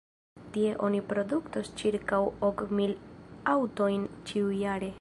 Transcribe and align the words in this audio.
Tie 0.53 0.69
oni 0.87 1.01
produktos 1.11 1.69
ĉirkaŭ 1.81 2.21
ok 2.49 2.63
mil 2.79 2.95
aŭtojn 3.57 4.09
ĉiujare. 4.31 4.89